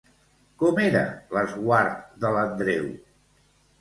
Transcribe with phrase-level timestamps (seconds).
[0.61, 1.03] Com era
[1.35, 2.93] l'esguard de l'Andreu?